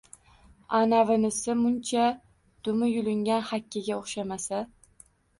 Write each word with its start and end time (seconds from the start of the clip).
Аnavinisi 0.77 1.55
muncha 1.59 2.05
dumi 2.67 2.87
yulingan 2.93 3.43
hakkaga 3.49 3.93
oʼxshamasa? 3.99 4.63